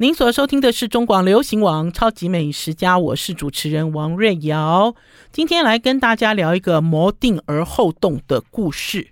[0.00, 4.94] 您所收听的是中广流行网《超级美食家》，我是主持人王瑞瑶。
[5.32, 9.08] 今天来跟大家聊一个谋定而后动的故事。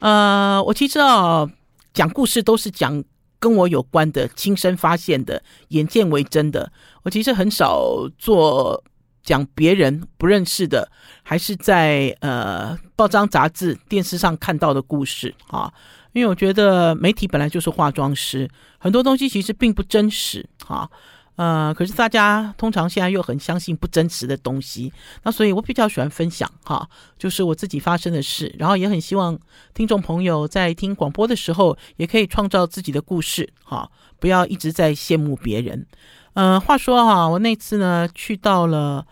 [0.00, 1.50] 呃，我其实哦，
[1.94, 3.02] 讲故事都是讲
[3.38, 6.70] 跟我有关的、亲身发现的、眼见为真的。
[7.04, 8.84] 我其实很少做
[9.22, 10.92] 讲别人不认识的，
[11.22, 15.72] 还是在呃报章杂志、电视上看到的故事啊。
[16.18, 20.90] 因为我觉得媒体本来就是化妆师，很多东西其实并不真实，哈，
[21.36, 24.92] 呃，可是大家通常现在又很相信不真实的东西，
[25.22, 29.38] 那所以我比较喜欢分享，哈，就是我自己发生的事，然后也很希望
[29.74, 35.86] 听众朋友在听广播的时候，也可以创造自己的故事，哈，不要一直在羡慕别人。
[36.34, 39.06] 呃，话说哈，我那次呢去到了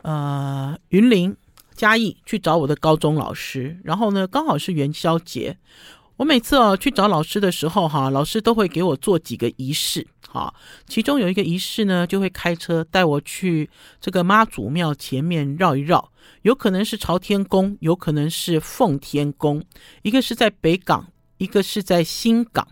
[0.00, 1.36] 呃云林
[1.74, 5.58] 嘉义去找我的高中老师，然后呢刚好是元宵节。
[6.18, 10.52] 我每次哦去找老师的时候，哈，老师都会给我做几个仪式，哈，
[10.88, 16.10] 其中有一个仪式呢，就会开车带我去这个妈祖庙前面绕一绕，
[16.42, 19.62] 有可能是朝天宫，有可能是奉天宫，
[20.02, 22.66] 一个是在北港，一个是在新港，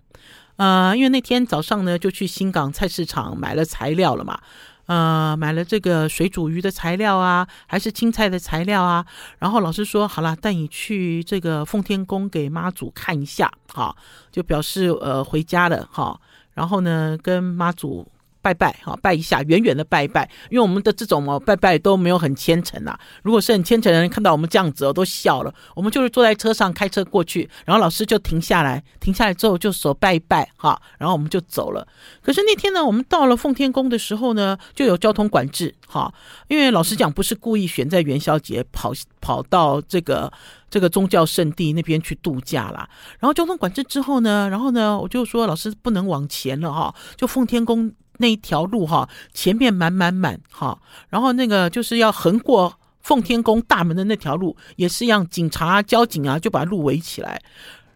[0.56, 4.40] 呃，因为那天早上呢就去新港菜市场买了材料了嘛。
[4.86, 9.04] 呃，买了这个水煮鱼的材料啊，还是青菜的材料啊。
[9.38, 13.94] 然后老师说，好了，带你去这个奉天宫给妈祖看一下，哈，
[14.32, 16.20] 就表示呃回家了，哈。
[16.54, 18.06] 然后呢，跟妈祖。
[18.46, 22.96] 拜拜哈，拜一下，远远的拜一拜，因为我们的这种哦拜拜都没有很虔诚呐。
[23.24, 25.52] 如果是很虔诚的人，看到我们这样子哦，都笑了。
[25.74, 31.84] 我们就是坐在车上开车过去，然后老师就停下来，停下来之后就手拜一拜哈，然后我们就走了。
[32.22, 36.14] 可是那天呢，我们到了奉天宫的时候呢，就有交通管制哈，
[36.46, 40.32] 因为老实讲不是故意选在元宵节跑跑到这个
[40.70, 42.88] 这个宗教圣地那边去度假啦。
[43.18, 47.92] 然后交通管制之后呢，然后呢，我就说老师不能往前了哈，就奉天宫。
[48.18, 50.78] 那一条路哈，前面满满满哈，
[51.08, 57.40] 然后那个就是要横过奉天宫大门的那条路，也是一样，警察、交警啊就把路围起来。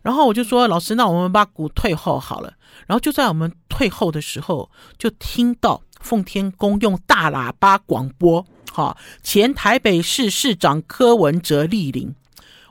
[0.02, 2.54] 然后我就说：“老师，那我们把鼓退后好了。”
[2.86, 12.14] 然后就在我们退后的时候，就听到奉天宫用大喇叭广播：“哈，前台北市市长柯文哲莅临。”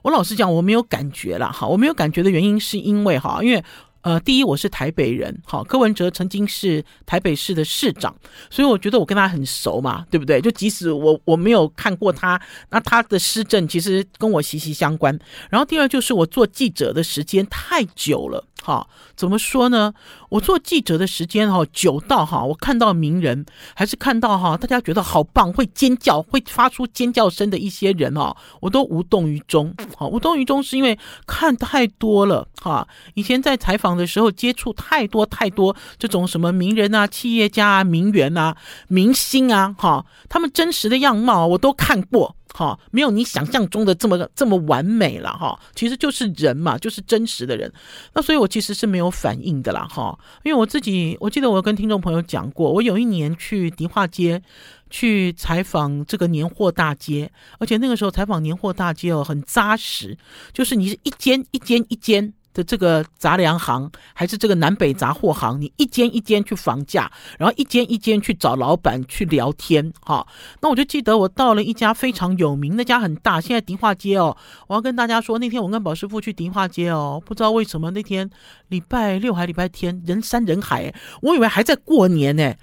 [0.01, 3.63] 我老实讲，我没有感觉了哈，我没有感觉的原因是因为哈，因为。
[4.01, 8.15] 呃，第一，我是台北人，好，柯文哲曾经是台北市的市长，
[8.49, 10.39] 所以我觉得我跟他很熟嘛，对不对？
[10.39, 15.17] 就即使我我没有看过他，那他的施政其实跟我息息相关。
[15.49, 18.45] 然后第二就是我做记者的时间太久了。
[18.61, 19.93] 好，怎么说呢？
[20.29, 29.73] 我做记者的时间哈久到哈，我看到名人，还是看到哈大家觉得好棒，会尖叫，会发出尖叫声的一些人哦，我都无动于衷。
[29.97, 32.87] 好，无动于衷是因为看太多了哈。
[33.15, 38.55] 以前在采访的时候接触太多太多这种什么名人啊、企业家啊、名媛啊、
[38.87, 42.35] 明星啊，哈，他们真实的样貌我都看过。
[42.53, 47.71] 哈，没有你想象中的这么这么完美了哈，其实就是人嘛，就是真实的人。
[48.13, 54.41] 那所以我其实是没有反应的啦哈，因为我自己我记得我跟听众朋友讲过，我有一年去迪化街
[54.89, 60.17] 去采访这个年货大街，而且那个时候采访年货大街哦很扎实，
[60.51, 62.33] 就是你是一间一间一间。
[62.53, 70.25] 的这个杂粮行还是这个南北杂货行，你一间一间去访价，然后一间一间去找老板去聊天，哈。
[70.61, 74.35] 那我就记得我到了一家非常有名，那家很大，现在迪化街哦。
[74.67, 78.29] 我要跟大家说，那天我跟宝师傅去迪化街哦，不知道为什么那天
[78.67, 82.53] 礼拜六还礼拜天人山人海，我以为还在过年呢。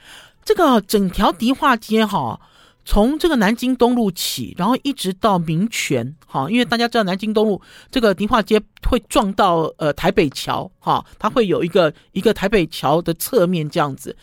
[0.44, 2.40] 这个整条迪化街哈。
[2.86, 7.60] 从这个南京东路起，然后一直到民权，哈，因为大家知道南京东路
[7.90, 14.16] 这个迪化街会撞到呃台北桥，哈，它会有一个一个台北桥的侧面这样子，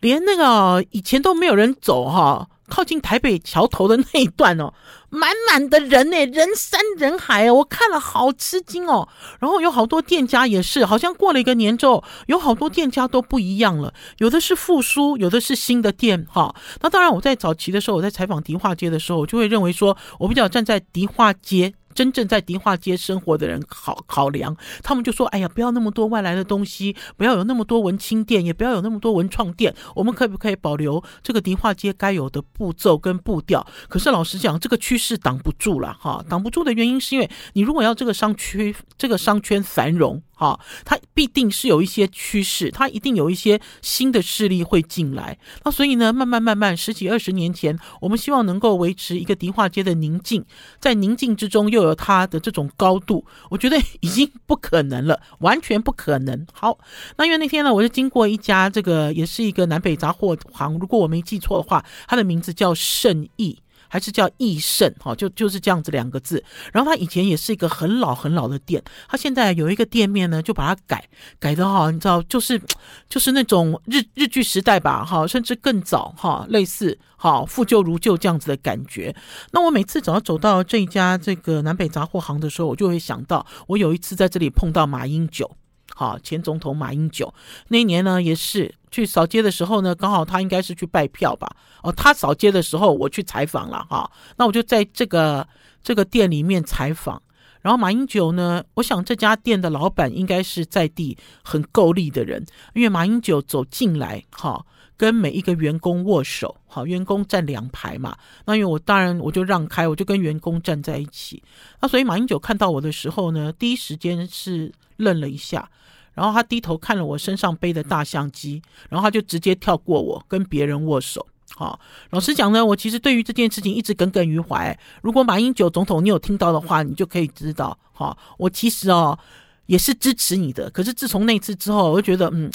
[0.00, 2.48] 连那个以前都没有人走，哈。
[2.72, 4.72] 靠近台北桥头的那一段哦，
[5.10, 9.06] 满满的人呢，人山人海哦，我看了好吃惊哦。
[9.38, 16.54] 然后有好多店家也是，好像过了一个年之后，有好多店家都不一样了，有的是复苏，有的是新的店哈。
[16.80, 21.74] 那当然，我在早期的时候，我在采访迪化街的时候，我就会认为说，我比较站在迪化街。
[21.94, 29.74] 真正在迪化街生活的人考考量，他们就说：“哎呀，不要那么多外来的东西，不要有那么多文青店，也不要有那么多文创店。
[29.94, 40.22] 我们可不可以保留这个迪化街该有的步骤跟步调？”可是老实讲，这个趋势挡不住了哈，挡不住的原因是因为你如果要这个商区、这个商圈繁荣。
[40.42, 45.38] 好，它必定是有一些趋势，它一定有一些新的势力会进来。
[45.62, 50.44] 那所以呢，慢慢慢慢，十几二十年前，我们希望能够维持一个迪化街的宁静，
[50.80, 56.44] 在宁静之中又有它的这种高度，我觉得 已经不可能了，完全不可能。
[56.52, 56.76] 好，
[57.16, 63.56] 那因为那天呢，我是经过一家这个也是一个南北杂货行，如果我没记错的话，它的名字叫圣意。
[63.92, 66.42] 还是叫益盛，哈，就就是这样子两个字。
[66.72, 71.06] 然后他以前也是一个很老很老的店，他现在有一个店面呢，就把它改
[71.38, 72.58] 改的哈，你知道，就是
[73.06, 79.14] 就是那种日日据时代吧，哈，甚至更早哈，类似哈复旧如旧这样子的感觉。
[79.50, 85.50] 那我每次只要走到这一家这个南北杂货行的时候，我就会想到，我有一次在这里碰到马英九。
[85.94, 87.32] 好，前总统马英九
[87.68, 91.54] 那一年呢，也是去扫街的时候呢，刚好他应该是去拜票吧。
[91.82, 94.10] 哦，他扫街的时候，我去采访了哈。
[94.36, 95.46] 那我就在这个
[95.82, 97.22] 这个店里面采访。
[97.60, 104.66] 然后马英九呢，我想这家店的老板应该是在地很够力的人，因为马英九走进来，哈，
[104.96, 108.16] 跟每一个员工握手，好，员工站两排嘛。
[108.46, 111.40] 那因为我当然我就让开，我就跟员工站在一起。
[111.80, 115.70] 那所以马英九看到我的时候呢，第一时间是愣了一下。
[116.14, 121.26] 然后他低头看了我身上背的大相机，然后他就直接跳过我，跟别人握手。
[121.54, 121.78] 好，
[122.10, 124.76] 老实讲呢，我其实对于这件事情一直耿耿于怀。
[125.02, 129.18] 如果马英九总统你有听到的话，你就可以知道，哈，我其实哦
[129.66, 130.70] 也是支持你的。
[130.70, 132.50] 可是自从那次之后，我就觉得，嗯，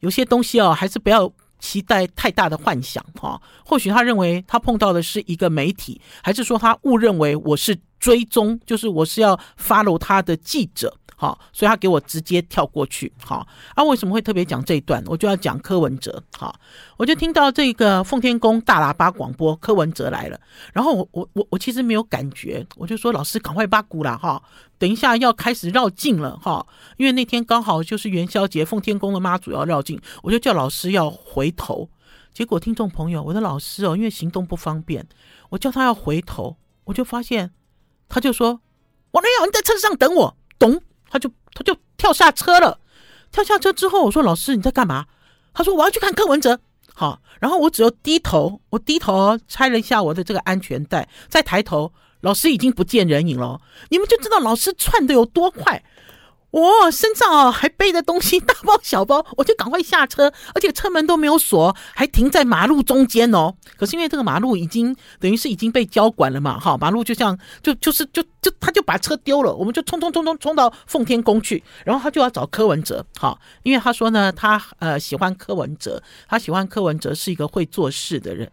[0.00, 3.40] 有些东西哦还是不要期待太大的幻想，哈。
[3.62, 10.96] 或许他认为他碰到的是一个媒体，还是说他误认为我是追踪，就是我是要 follow 他的记者。
[11.20, 13.12] 好，所以他给我直接跳过去。
[13.22, 15.04] 好，啊，为什么会特别讲这一段？
[15.06, 16.22] 我就要讲柯文哲。
[16.34, 16.58] 好，
[16.96, 20.40] 我就听到这个奉天宫大喇叭广播，柯文哲来了。
[20.72, 24.42] 然后我我我我其实没有感觉，我就说老师赶快把鼓了哈，
[24.78, 31.90] 等一下要开始绕境了哈，因为那天刚好就是元宵节，奉天宫的妈祖要绕境，我就叫老师要回头。
[32.32, 35.06] 结果听众朋友，我的老师哦，因为行动不方便，
[35.50, 37.50] 我叫他要回头，我就发现
[38.08, 38.62] 他就说
[39.10, 40.80] 王瑞瑶，你在车上等我，懂？
[41.10, 42.78] 他就他就跳下车了，
[43.30, 45.04] 跳下车之后，我说：“老师你在干嘛？”
[45.52, 46.58] 他说：“我要去看柯文哲。”
[46.94, 53.60] 好，然后我只有低头，我低头拆了一下我的这个安全带，再抬头，老师已经不见人影了。
[53.88, 55.82] 你们就知道老师窜的有多快。
[56.50, 63.54] 我身上哦还背着东西，大包小包，我就赶快下车，而且车门都没有锁，还停在马路中间哦。
[63.76, 78.50] 可是因为这个马路已经等于是已经被交管了嘛，哈，马路就像就就是就就他就把车丢了，我们就冲冲冲冲冲到奉天宫去，然后他就要找柯文哲，哈，因为他说呢，他呃喜欢柯文哲，他喜欢柯文哲是一个会做事的人。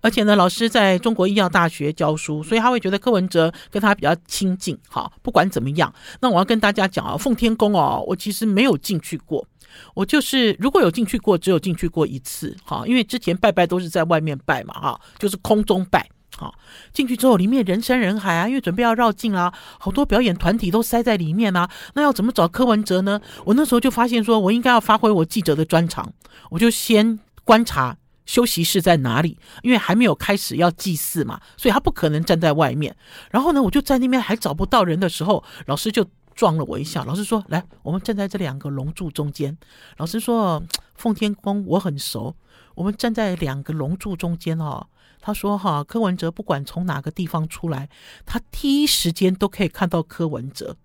[0.00, 4.78] 而且呢，老师在中国医药大学教书，所以他会觉得柯文哲跟他比较亲近。
[4.88, 9.46] 好，不管怎么样，那我要跟大家讲啊，奉天宫哦，我其实没有进去过，
[9.94, 12.56] 我就是如果有进去过，只有进去过一次。
[12.64, 16.08] 好，因为之前拜拜都是在外面拜嘛，哈，就是空中拜。
[16.36, 16.54] 好，
[16.92, 21.68] 进去之后里面人山人海啊，因为准备要绕境啊，好多表演团体都塞在里面啊。
[21.94, 23.20] 那要怎么找柯文哲呢？
[23.44, 26.12] 我那时候就发现说，我应该要发挥我记者的专长，
[26.50, 27.96] 我就先观察。
[28.28, 29.38] 休息室在哪里？
[29.62, 32.94] 因为还没有开始要祭祀嘛，所以他不可能站在外面。
[33.30, 37.04] 然后呢，我就在那边还找不到人的时候，老师就撞了我一下。
[37.04, 39.56] 老师说：“来，我们站在这两个龙柱中间。”
[39.96, 40.62] 老师说
[40.94, 42.36] ：“奉天宫我很熟，
[42.74, 44.86] 我们站在两个龙柱中间哦。”
[45.22, 47.88] 他说：“哈，柯文哲不管从哪个地方出来，
[48.26, 50.76] 他第一时间都可以看到柯文哲。”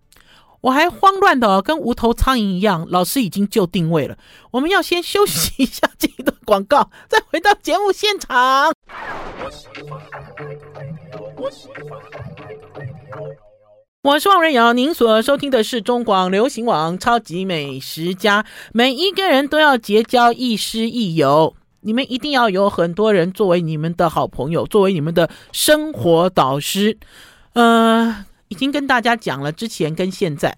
[0.63, 4.17] 我还慌乱的跟无头苍蝇一样，老师已经就定位了。
[4.49, 8.71] 我们要先休息一下这一段广告， 再回到节目现场。
[14.03, 18.43] 我是王瑞瑶，您所收听的是中广流行网《超级美食家》。
[18.71, 26.97] 每一个人都要结交亦师亦友，你们一定要有很多人作为你们的好朋友，作为你们的生活导师。
[27.51, 28.25] 呃。
[28.53, 30.55] 已经跟大家讲了，之前跟现在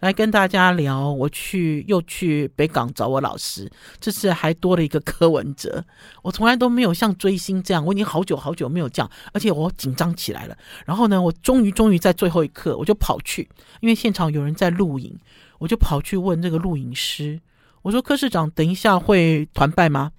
[0.00, 1.10] 来跟大家聊。
[1.10, 5.82] 我去又去北港找我老师，这次还多了一个柯文哲。
[6.20, 10.54] 我从来都没有像追星这样，我已经好久好久没有这样，而且我紧张起来了。
[10.84, 13.48] 然后呢，我终于终于在最后一刻，我就跑去，
[13.80, 15.18] 因为现场有人在录影，
[15.56, 17.40] 我就跑去问这个录影师，
[17.80, 20.12] 我说：“柯市长，等一下会团拜吗？”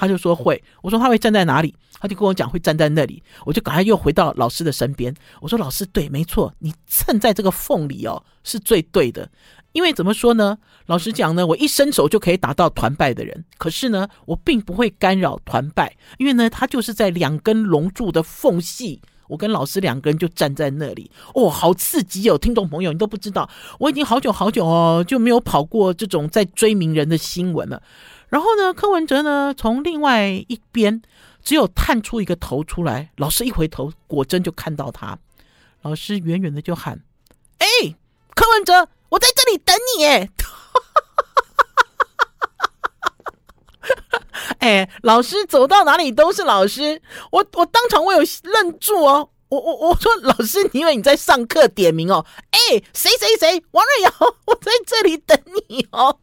[0.00, 1.74] 他就说会，我说他会站在哪里？
[2.00, 5.14] 他就跟我讲会站在那里，我就赶快又回到老师的身边。
[5.42, 9.28] 我说老师，对，没错，你蹭在这个缝里哦，是最对的。
[9.72, 10.56] 因为怎么说呢？
[10.86, 19.02] 老实讲呢，我一伸手就可以打到团拜的人，可是呢，我并不会干扰团拜，因为呢，他就是在两根龙柱的缝隙。
[19.28, 22.36] 我跟老师两个人就站在那里，哦，好刺激哦！
[22.36, 27.80] 听众朋友，你都不知道，我已经好久好久哦就没有跑过这种在追名人的新闻了。
[28.30, 31.02] 然后呢，柯文哲呢从另外一边
[31.42, 35.18] 只有探出一个头出来，老师一回头，果真就看到他，
[35.82, 37.02] 老师远远的就喊
[37.58, 37.66] ：“哎，
[38.34, 40.04] 柯文哲，我在这里等你！”
[44.60, 44.88] 哎。
[45.02, 47.00] 老师走到哪里都是老师，
[47.32, 52.24] 我我当场我有愣住哦，我我我说老师，你以为你在上课点名哦？
[52.52, 54.12] 哎，谁谁谁，王瑞瑶，
[54.46, 55.36] 我在这里等
[55.68, 56.16] 你哦。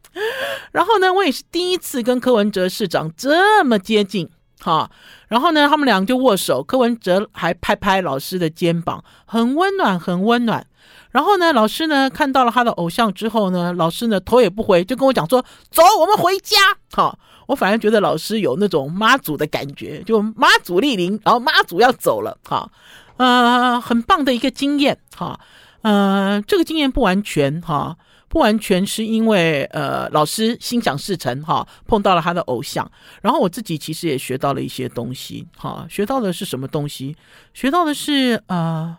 [0.71, 4.29] 然后呢，我也是第一次跟柯文哲市长这么接近，
[4.61, 4.89] 哈。
[5.27, 10.65] 然后呢，他们俩就握手，柯文哲还拍拍老师的肩膀，很温暖，很温暖。
[11.11, 16.55] 然后呢，老师呢看到了他的偶像之后呢，老师呢头也不回就跟我讲说：“走，我们回家。”
[16.93, 17.19] 好。
[17.47, 22.69] 我反而觉得老师有那种妈祖的感觉，就妈祖莅临，然后妈祖要走了，哈，
[23.17, 25.39] 呃，很棒的一个经验，哈，
[25.81, 27.97] 呃，这个经验不完全，哈，
[28.27, 32.89] 不完全是因为呃老师心想事成，哈，碰到了他的偶像，
[33.21, 37.15] 然后我自己其实也学到了一些东西，哈，学到的是什么东西？
[37.53, 38.95] 学到的是呃，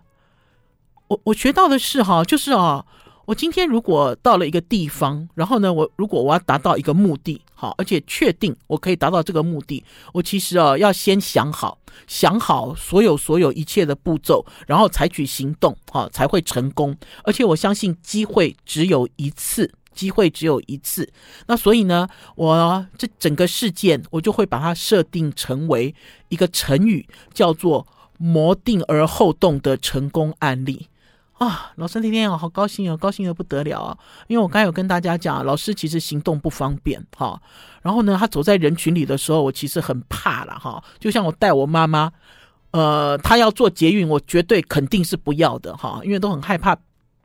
[1.09, 2.85] 我我学到的是哈，就是啊。
[3.29, 16.97] 我今天如果到了一个地方，然后呢，我如果我要达到一个目的，好，而且确定我可以达到这个目的，我其实啊要先想好，想好所有所有一切的步骤，然后采取行动，好，才会成功。
[17.23, 21.13] 而且我相信机会只有一次，机会只有一次。
[21.49, 25.95] 那所以呢，我这整个事件，我就会把它设定成为
[26.31, 30.89] 一个成语，叫做“谋定而后动”的成功案例。
[31.39, 33.97] 啊，老师那天哦，好高兴哦，高兴的不得了啊！
[34.27, 37.41] 因为我刚才有跟大家讲，老师其实行动不方便哈。
[37.81, 40.83] 然后呢，他走在人群里的时候，我其实很怕了哈。
[40.99, 42.11] 就像我带我妈妈，
[42.73, 46.77] 呃，她要做捷运，我绝对肯定是不要的哈，因为都很害怕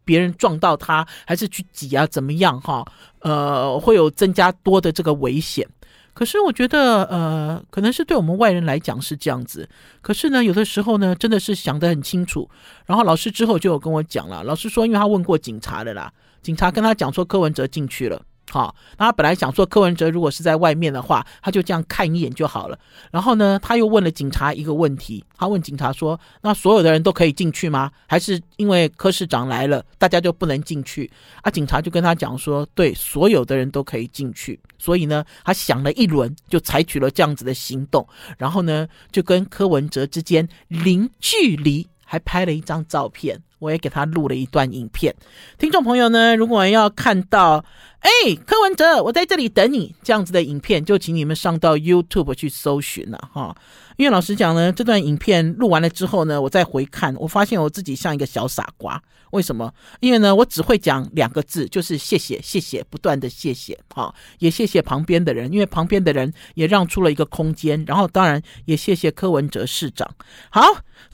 [0.06, 2.86] 别人撞到她，还是去挤啊，怎么样哈？
[3.22, 5.68] 呃，会有增加多的这个危险。
[6.14, 9.68] 可是我觉得，呃，可能是对我们外人来讲是这样子。
[10.02, 12.50] 可是呢，有的时候呢，真的是想得很清楚。
[12.86, 18.22] 然后老师之后就有跟我讲了，老师说，因为他问过警察的啦，警察跟他讲说柯文哲进去了。
[18.52, 22.78] 好，那他本来想说柯文哲如果是在外面的话，他就这样看一眼就好了。
[23.10, 27.90] 然后呢，他又问了警察一个问题，他问警察说：“那所有的人都可以进去吗？
[28.06, 31.10] 还是因为柯市长来了，大家就不能进去？”
[31.42, 38.08] 啊，警察就跟他讲说：“对，所有的人都可以进去。”所以呢，他想了一轮，就采取了这样子的行动。
[38.38, 43.42] 然后呢，就跟柯文哲之间零距离，还拍了一张照片。
[43.64, 45.16] 我也给他录了一段影片。
[45.58, 47.64] 听众朋友呢，如果要看到，
[48.00, 48.10] 哎，
[48.46, 53.56] 柯文哲，我在这里等你，这样子的影片，就请你们上到 YouTube 去搜寻了哈。
[53.98, 59.02] 因为老实讲呢，这段影片录完了之后呢，我再回看，我发现我自己像一个小傻瓜。
[59.32, 59.74] 为什么？
[60.00, 67.84] 因为呢，我只会讲两个字，就是谢谢，谢谢，不断的谢谢，哈，也谢谢旁边的人，因为旁边的人也让出了一个空间。
[67.88, 70.08] 然后当然也谢谢柯文哲市长。
[70.52, 70.62] 好，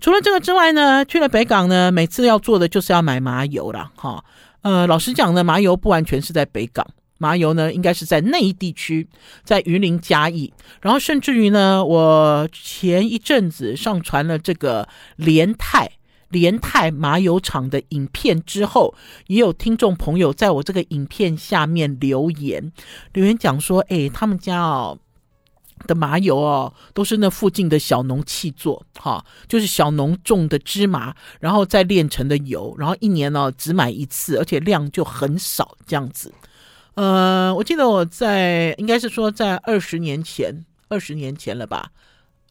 [0.02, 4.24] 除了这个之外呢，去了北港呢，每次要做的就是要买麻油了，哈。
[4.62, 6.86] 呃，老实讲呢，麻油不完全是在北港，
[7.20, 9.08] 麻油呢应该是在内地区，
[9.44, 15.92] 在云林嘉义，然后甚至于呢，我前一阵子上传了这个联泰
[16.30, 18.96] 联泰麻油厂的影片之后，
[19.28, 22.72] 也有听众朋友在我这个影片下面留言，
[23.14, 24.98] 留言讲说，哎，他们家哦。
[25.88, 36.34] 的麻油哦，都是那附近的小农气作，哈，就是小农种的芝麻，然后再炼成的油，然后一年呢只买一次，而且量就很少，这样子。
[37.00, 41.92] 呃，我记得我在应该是说在二十年前，二十年前了吧，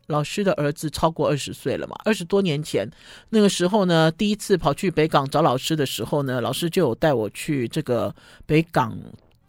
[0.06, 2.88] 老师的儿子超过二十岁了嘛，二十多年前
[3.28, 8.14] 那个时候呢，第一次跑去北港找老师的时候呢，老师就有带我去这个
[8.46, 8.96] 北港。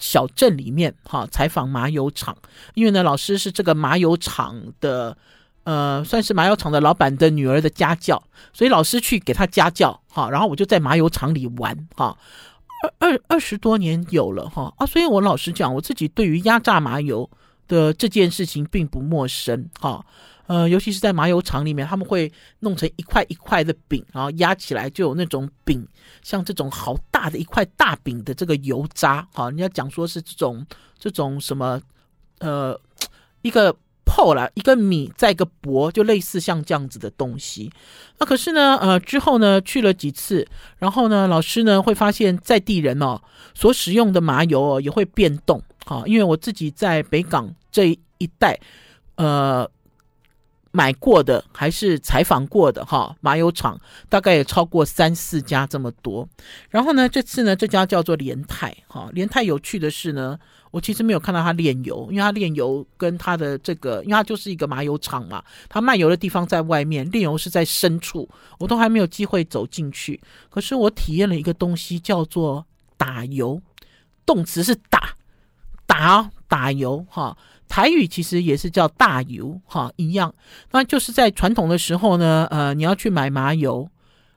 [0.02, 2.38] 小镇里面，哈，采访麻油厂，
[2.74, 5.18] 因为呢，老师是这个麻油厂的，
[5.66, 12.18] 呃，算是麻油厂的老板的女儿的家教，所以老师去给他家教，哈，然后我就在麻油厂里玩，哈，
[12.82, 17.30] 二二二十多年有了，哈啊，所以我老实讲，我自己对于压榨麻油
[17.68, 20.06] 的这件事情并不陌生，哈。
[20.48, 22.32] 呃，尤其是在麻油厂里面，他们会
[22.62, 25.88] 弄成一块一块的饼，然后压起来就有那种饼，
[26.24, 30.66] 像这种好大的一块大饼的这个油渣，哈，人家讲说是这种
[30.98, 31.80] 这种什么，
[32.40, 32.76] 呃，
[33.44, 33.76] 一个
[34.10, 37.72] 泡了一个米再一个薄，就类似像这样子的东西。
[38.18, 40.48] 那可是呢，呃，之后呢去了几次，
[40.80, 43.22] 然后呢，老师呢会发现在地人哦
[43.54, 48.60] 所使用的麻油哦也会变动，好，因为我自己在北港这一带，
[49.18, 49.70] 呃。
[50.72, 53.76] 买过的还是采访过的哈，麻油厂
[54.08, 56.30] 大概也超过三四家这么多。
[56.70, 60.38] 然后呢，这次呢，这家叫做联泰哈，联泰有趣的是呢，
[60.72, 70.20] 我其实没有看到他炼油，因为他炼油跟他的这个，因为他就是一个麻油厂嘛，他卖油的地方在外面，炼油是在深处，我都还没有机会走进去。
[70.50, 72.66] 可是我体验了一个东西，叫做
[72.98, 73.62] 打油，
[74.26, 75.16] 动词是打，
[75.86, 77.36] 打打油哈。
[77.68, 80.34] 台语其实也是叫大油哈，一样。
[80.72, 83.88] 那就是在传统的时候呢，呃，你要去买麻油，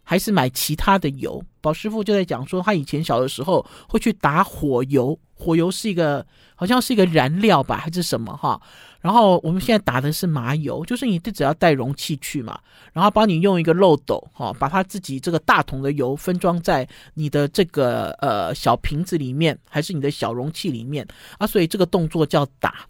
[0.02, 1.42] 还是买其他的油？
[1.62, 8.60] 宝师傅就在讲说，他以前小的时候会去打火油，火油是一个好像是一个燃料吧，还是什么哈？
[9.00, 12.58] 然后我们现在打的是麻油，就是你只要带容器去嘛，
[12.92, 21.06] 然后帮你用一个漏斗哈，把它自己这个大桶的油分装在你的这个呃小瓶子里面，还是你的小容器里面
[21.38, 21.46] 啊？
[21.46, 22.86] 所以这个动作叫打。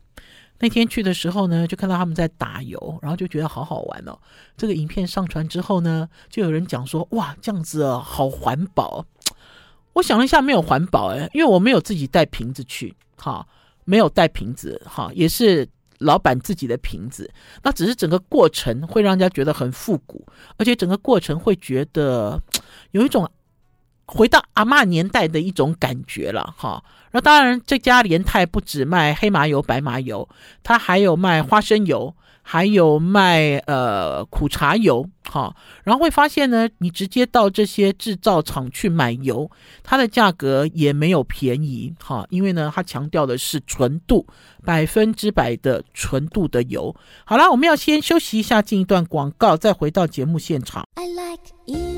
[0.63, 4.17] 那天去的时候呢，就看到他们在打油，然后就觉得好好玩哦。
[4.57, 9.05] 这个影片上传之后呢，就有人讲说：“哇，这样子啊，好环保。
[9.95, 13.45] ”我想了一下，没有环保诶，因为我没有自己带瓶子去，哈，
[13.85, 17.29] 没有带瓶子，哈，也是老板自己的瓶子。
[17.65, 20.25] 那只是整个过程会让人家觉得很复古，
[20.59, 22.41] 而且整个过程会觉得
[22.93, 23.29] 有一种。
[24.15, 30.29] 回到阿嬷年代的一种感觉了哈，那当然这家联泰不止卖黑麻油、白麻油，
[30.63, 35.57] 它还有卖花生油，还有卖呃苦茶油哈。
[35.83, 39.51] 然后会发现呢，你直接到这些制造厂去买油，
[39.83, 44.27] 它的价格也没有便宜哈，因为呢，它强调的是纯度，
[44.63, 46.95] 百分之百的纯度的油。
[47.25, 50.87] 好了，我们要先休息一下，进一段广告，再回到节目现场。
[50.97, 51.92] I like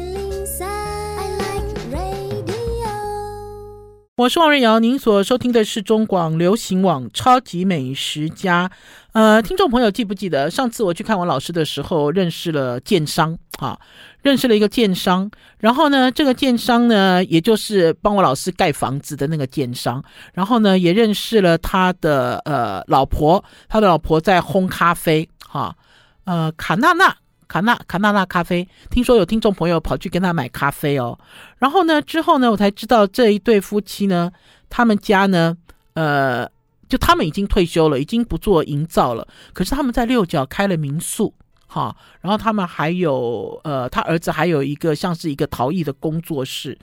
[4.17, 8.69] 我是王瑞瑶，您所收听的是中广流行网《超级美食家》。
[9.11, 13.77] 呃，听众朋友记不记得上次我去看我老师的时候，认识了建商啊，
[14.23, 15.29] 认识了一个建商。
[15.59, 20.01] 然后呢，这个建商呢，也就是帮我老师盖房子的那个建商。
[20.33, 25.75] 然后呢，也认识了他的呃老婆，他的老婆在烘咖啡，哈，
[26.23, 27.17] 呃，卡娜娜。
[27.49, 31.19] 卡纳卡纳纳咖啡，听说有听众朋友跑去跟他买咖啡哦。
[31.59, 34.31] 然后呢，之后呢，我才知道这一对夫妻呢，
[34.69, 35.57] 他们家呢，
[35.95, 36.49] 呃，
[36.89, 39.27] 就他们已经退休了，已经不做营造了。
[39.53, 41.33] 可是他们在六角开了民宿，
[41.67, 41.97] 哈。
[42.21, 46.79] 然后他们还有，呃，他儿子还有一个像是一个陶艺的工作室。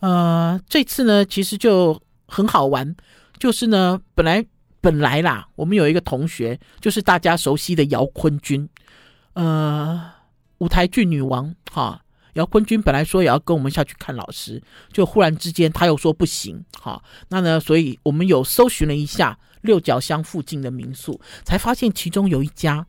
[0.00, 2.94] 呃，这次呢，其实就很好玩，
[3.38, 4.44] 就是呢，本来
[4.80, 8.68] 本来啦，我们有一个同学，就是大家熟悉的姚坤君。
[9.34, 10.12] 呃，
[10.58, 12.02] 舞台剧女王哈，
[12.34, 17.02] 姚坤君本来说也要跟我们下去看老师，就忽然之间他又说不行哈。
[17.28, 22.86] 那呢，所以我们有搜寻了一下六角乡附近的民宿，才发现其中有一家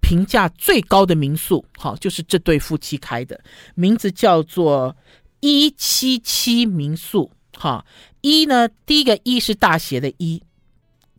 [0.00, 3.40] 评价最高的民宿，哈，就是这对夫妻开的，
[3.74, 4.94] 名字叫做
[5.40, 7.84] 一七七民宿哈。
[8.20, 10.42] 一呢，第一个一是大写的一，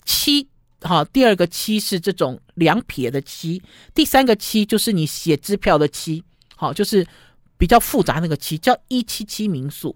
[0.03, 0.47] 七。
[0.85, 3.61] 好，第二个七是这种两撇的七，
[3.93, 6.23] 第三个七就是你写支票的七，
[6.55, 7.05] 好，就是
[7.57, 9.95] 比较复杂那个七，叫一七七民宿。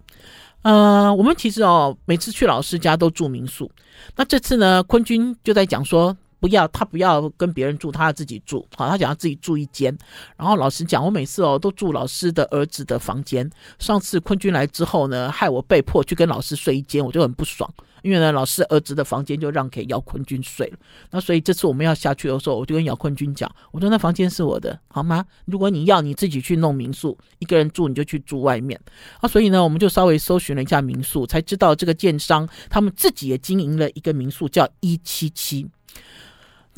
[0.63, 3.71] 呃，我们其实哦，每次去老师家都住民宿，
[4.15, 9.97] 那这次呢，坤君就在讲说，不要他不要跟别人住，他要自己住，好，他想要自己住一间。
[10.35, 17.71] 然后老师讲，我每次哦都住老师的儿子的房间，上次坤君来之后呢，害我被迫去跟老师睡一间，我就很不爽。
[18.01, 20.77] 因为呢，老师儿子的房间就让给姚坤军睡了。
[21.11, 25.25] 那所以这次我们要下去的时候，我就跟姚坤军讲，我说那房间是我的，好吗？
[25.45, 28.79] 如果你要你自己去弄民宿，一个人住你就去住外面。
[29.19, 35.67] 啊，所以呢，我们就稍微搜寻了一下民宿，才知道这个建商他们自己也经营了一个民宿，叫一七七。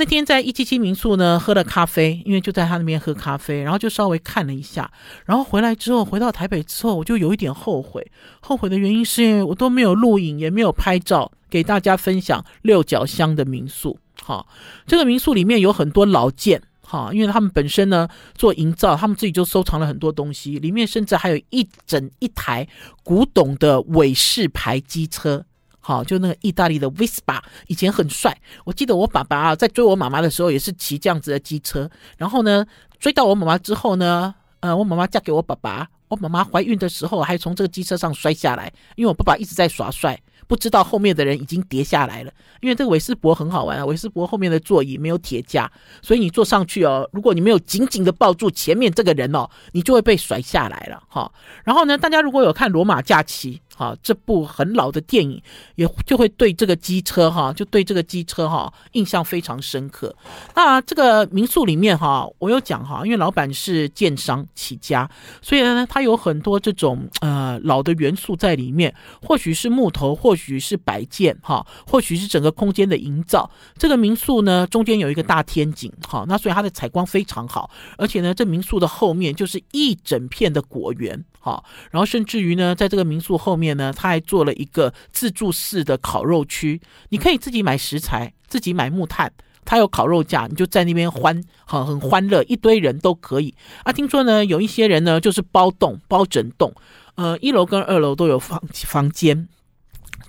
[0.01, 4.91] 那天在一七七民宿呢，喝了咖啡，因为就在他那边喝咖啡，然后就稍微看了一下，
[5.25, 8.11] 然后回来之后，回到台北之后，我就有一点后悔。
[8.39, 13.95] 后悔的原因是因为我都没有录影，也没有拍照给大家分享六角乡的民宿。
[14.23, 14.43] 哈，
[14.87, 22.67] 这个民宿里面有很多老件，哈，因为他们本身呢做营造，他们自己就收藏了很多东西，里面甚至还有一整一台
[23.03, 25.45] 古董的伟士牌机车。
[25.81, 28.35] 好，就那个意大利的 Vespa，以前很帅。
[28.63, 31.89] 我记得我爸爸啊，在追我妈妈的时候，也是骑这样子的机车。
[32.17, 32.65] 然后呢，
[32.99, 40.17] 追到我妈妈之后呢，呃，我妈妈嫁给我爸爸，我妈妈怀孕的时候还从这个机车上摔下来，因为我爸爸一直在耍帅。
[40.47, 43.85] 不知道后面的人已经跌下来了，因为这个韦斯伯很好玩啊。
[43.85, 51.31] 韦斯伯后面的座椅没有铁架，所以你坐上去哦，如果你没有紧紧的抱住前面这个人哦，你就会被甩下来了哈。
[51.63, 55.41] 然后呢，大家如果有看《罗马假期》好，这部很老的电影
[55.75, 60.15] 也就会对这个机车哈，就对这个机车哈印象非常深刻。
[60.55, 65.09] 那这个民宿里面哈，我有讲哈，因为老板是建商起家，
[65.41, 73.49] 所以呢，它有很多这种呃老的元素在里面，或许是木头，或许是摆件哈，或许是整个空间的营造。
[73.77, 81.25] 这个民宿呢，中间有一个大天井哈，那所以它的采光非常好，而且呢，这民宿的后面就是一整片的果园。
[81.43, 89.33] 好，然后甚至于呢，在这个民宿后面呢，他还做了一个自助式的烤肉区，你可以自己买食材，自己买木炭，
[89.65, 93.55] 他有烤肉架，你就在那边欢，很很欢乐，一堆人都可以。
[93.83, 96.71] 啊，听说呢，有一些人呢，就是包栋，包整栋，
[97.15, 99.49] 呃，一楼跟二楼都有房房间。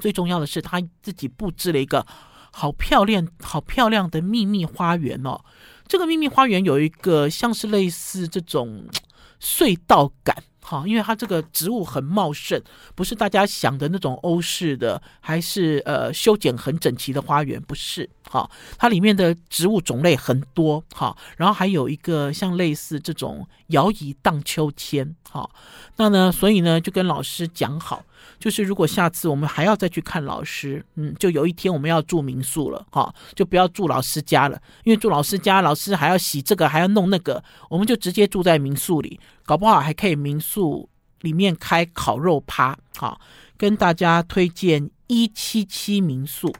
[0.00, 2.06] 最重要的是，他自己布置了一个
[2.50, 5.44] 好漂亮、好漂亮的秘密花园哦。
[5.86, 8.86] 这个秘密花园有一个像是类似这种
[9.38, 10.34] 隧道感。
[10.64, 12.62] 好，因为它这个植物很茂盛，
[12.94, 18.08] 不是大家想的那种欧式的，还是呃修剪很整齐的花园，不是。
[18.30, 18.48] 哈，
[18.78, 20.82] 它里面的植物种类很多。
[20.94, 25.14] 哈，然后还有一个像类似这种摇椅荡秋千。
[25.30, 25.50] 哈，
[25.96, 28.04] 那呢，所以呢，就跟老师讲好。
[28.38, 40.88] 就是如果下次我们还要再去看老师，嗯，就有一天我们要住民宿了，哈，就不要住老师家了，因为住老师家，老师还要洗这个，还要弄那个，我们就直接住在民宿里，搞不好还可以民宿
[41.20, 43.20] 里面开烤肉趴，好，
[43.56, 46.52] 跟大家推荐一七七民宿。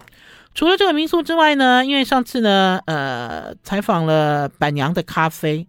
[0.54, 5.66] 除了这个民宿之外呢，因为上次呢，呃，采访了板娘的咖啡，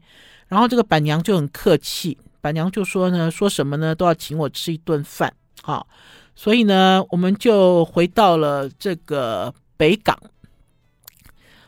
[0.47, 5.33] 然后这个板娘就很客气，板娘就说呢，说什么呢，都要请我吃一顿饭。
[5.65, 5.87] 好，
[6.35, 10.19] 所以呢，我们就回到了这个北港，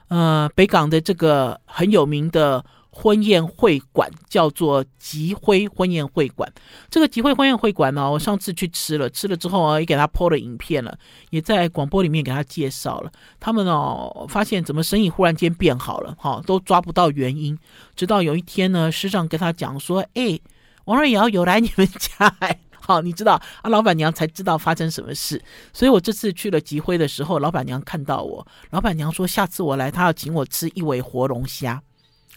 [0.10, 6.52] 呃，北港的这个很有名的婚宴会馆，叫做吉辉婚宴会馆。
[6.90, 10.98] 这个吉辉婚宴会馆呢，我上次去吃了，吃了之后啊，也给他 po 了影片了，
[11.30, 13.10] 也在广播里面给他介绍了。
[13.40, 17.58] 他们哦，发现怎么生意忽然间变好了，哈，都抓不到原因。
[17.96, 20.38] 直到有一天呢，师长跟他讲说：“哎，
[20.84, 25.41] 王瑞瑶有来你们家哎。”好，你知道啊，老板娘才知道发生什么事，
[25.74, 31.82] 所以我这次去了集会的时候，老板娘看到我，老板娘说下次我来，她要请我吃一尾活龙虾。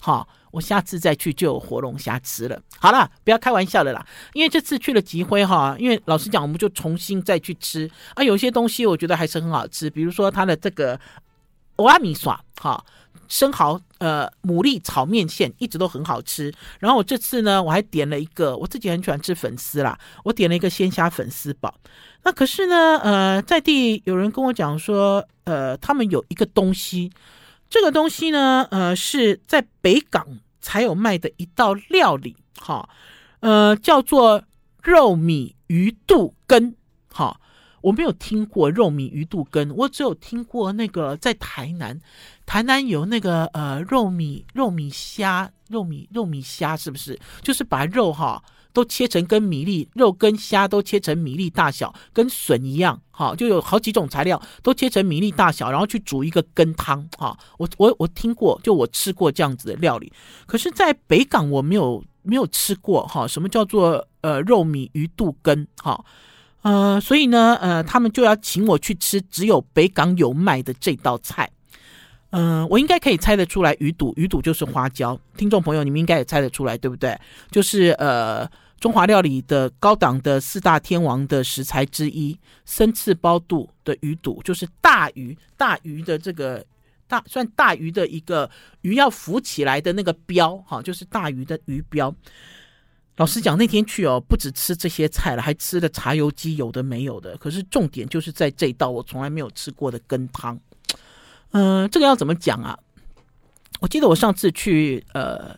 [0.00, 2.58] 好，我下次再去就有活龙虾吃了。
[2.78, 10.98] 好了，不要开玩笑了啦，因为这次去了集会哈，因为老实讲，我们就重新再去吃啊，有些东西我觉得还是很好吃，比如说它的这个
[11.76, 12.82] 欧阿米耍，哈。
[13.28, 21.74] 生蚝呃牡蛎炒面线一直都很好吃，然后我这次呢，我还点了一个，我自己很喜欢吃粉丝啦，我点了一个鲜虾粉丝堡。
[22.24, 27.12] 那可是呢，呃，在地有人跟我讲说，呃，他们有一个东西，
[27.70, 30.26] 这个东西呢，呃，是在北港
[30.60, 32.88] 才有卖的一道料理，哈，
[33.40, 34.42] 呃，叫做
[34.82, 36.74] 肉米鱼肚羹，
[37.12, 37.40] 哈。
[37.88, 41.98] 我没有听过肉米鱼肚羹，我只有听过那个在台南，
[42.44, 47.18] 台南有那个呃肉米肉米虾肉米肉米虾是不是？
[47.40, 48.42] 就是把肉哈
[48.74, 57.34] 都切成跟米粒肉跟虾都切成米粒大小，跟笋一样哈，就有好几种材料都切成米粒大小，然后去煮一个羹汤哈。
[57.56, 60.12] 我我我听过，就我吃过这样子的料理，
[60.46, 63.26] 可是，在北港我没有没有吃过哈。
[63.26, 66.04] 什么叫做呃肉米鱼肚羹哈？
[66.68, 71.50] 呃，所以呢，呃，他们就要请我去吃只有北港有卖的这道菜。
[72.30, 75.18] 嗯、我应该可以猜得出来，鱼肚，鱼肚就是花椒。
[75.34, 77.18] 听众朋友，你们应该也猜得出来，对不对？
[77.50, 78.46] 就是呃，
[78.78, 86.62] 中华料理的高档的四大天王的食材之一，生刺包肚的鱼肚，就是大鱼，大鱼的这个
[87.06, 88.50] 大算大鱼的一个
[88.82, 92.14] 鱼要浮起来的那个标，哈，就是大鱼的鱼标。
[93.18, 97.36] 老实讲，那天去哦，不止吃这些菜了，还吃了茶油鸡，有的没有的。
[97.36, 100.58] 可是重点就是在这道我从来没有吃过的羹汤。
[101.50, 102.78] 嗯、呃，这个要怎么讲啊？
[103.80, 105.54] 我记得我上次去呃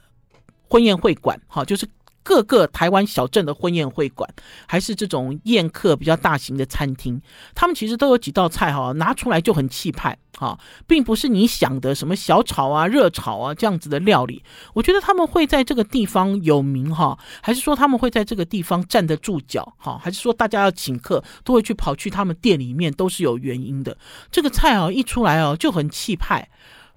[0.69, 1.87] 婚宴会馆，好，就是。
[2.23, 4.29] 各个台湾小镇的婚宴会馆，
[4.67, 7.21] 还是这种宴客比较大型的餐厅，
[7.55, 14.43] 他们其实都有几道菜哈，拿出来就很气派哈，并不是你想的什么小炒啊、热炒啊这样子的料理。
[14.75, 23.97] 我觉得他们会在这个地方有名哈，还是说他们会在这个地方站得住脚哈，还是说大家要请客都会去跑去他们店里面，都是有原因的。
[24.31, 26.49] 这个菜啊一出来哦就很气派。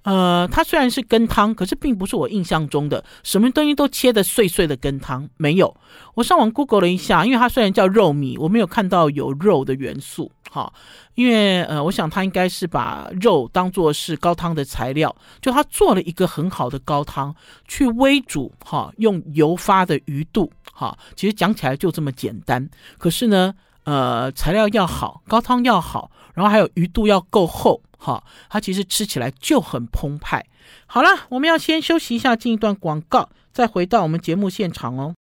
[0.03, 5.75] 呃，它虽然是羹汤，可是并不是我印象中的什么东西都切得碎碎的羹汤，没有。
[6.13, 10.71] 我上网 Google 了一下，因为它虽然叫肉米，我没有看到有肉的元素，哈。
[11.15, 17.33] 因为呃，我想它应该是把肉当做是高汤的材料，就它做了一个很好的高汤
[17.67, 20.97] 去微煮，哈，用油发的鱼肚，哈。
[21.15, 23.53] 其实讲起来就这么简单，可是呢。
[23.85, 30.45] 呃，材料要好，高汤要好，然后还有鱼肚要够厚，哈，它其实吃起来就很澎湃。
[30.85, 35.15] 好了，我们要先休息一下，进一段广告，再回到我们节目现场哦。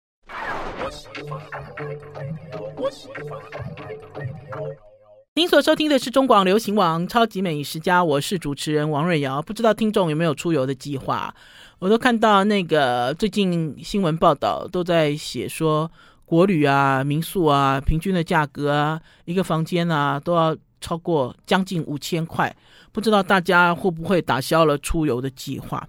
[5.33, 9.41] 您所收听的是中广流行网《超级美食家》，我是主持人王瑞瑶。
[9.41, 11.33] 不知道听众有没有出游的计划？
[11.79, 15.89] 我都看到那个最近新闻报道都在写说，
[16.25, 22.53] 国旅啊、民宿啊，平均的价格啊，一个房间啊，都要超过将近五千块。
[22.91, 25.87] 不知道大家会不会打消了出游的计划？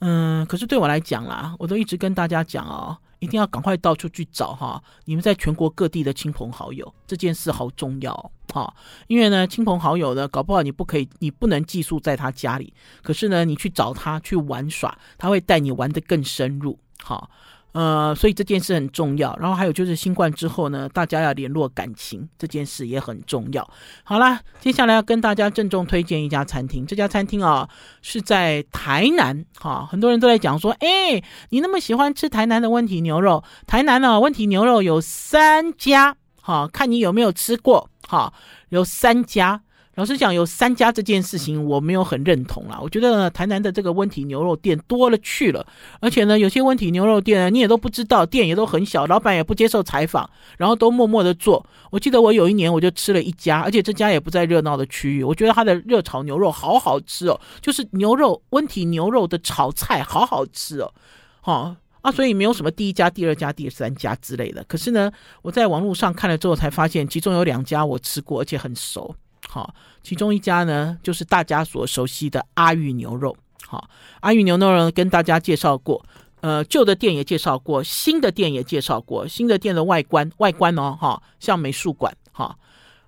[0.00, 2.98] 嗯，可是对我来讲啦，我都一直跟大家讲哦。
[3.18, 4.80] 一定要赶快到处去找哈！
[5.06, 8.72] 你们在全国各地的亲朋好友，这件事好重要哈。
[9.06, 17.30] 因为呢，亲朋好友呢，搞不好你不可以，你不能寄宿在他家里，可是呢，你去找他去玩耍，他会带你玩得更深入哈。
[17.76, 19.36] 呃，所以这件事很重要。
[19.38, 23.70] 然后还有就是新冠之后呢，大家要联络感情，这件事也很重要。
[24.02, 26.86] 好啦，接下来要跟大家郑重推荐一家餐厅。
[26.86, 27.68] 这家餐厅啊，
[28.00, 38.32] 是在台南哈，很多人都在讲说，哎，你那么喜欢吃台南的温体牛肉，台南呢，温体牛肉有三家，哈，看你有没有吃过，哈，
[38.70, 39.60] 有三家。
[39.96, 42.78] 老实讲，有三家这件事情我没有很认同啦。
[42.82, 45.66] 我觉得台南的这个温体牛肉店多了去了，
[46.00, 50.28] 而且呢，有些温体牛肉店呢，你也都不知道，店也都很小，老板也不接受采访，
[50.58, 51.64] 然后都默默的做。
[51.90, 55.24] 我记得我有一年我就吃了一家，而且这家也不在热闹的区域。
[55.24, 60.92] 我觉得它的热炒牛肉好好吃哦，就是牛肉温体牛肉的炒菜好好吃哦，
[61.40, 64.62] 好啊，所以没有什么第一家、第二家、第三家之类的。
[64.68, 69.14] 可是呢，我在网络上看了之后才发现，其中有两家我吃过，而且很熟。
[69.56, 73.34] 好，其中一家呢，就是大家所熟悉的阿裕牛肉。
[73.66, 73.88] 好，
[74.20, 76.04] 阿裕牛肉呢，跟大家介绍过，
[76.42, 79.26] 呃，旧的店也介绍过，新的店也介绍过。
[79.26, 82.54] 新的店的外观，外观哦，哈，像美术馆，哈，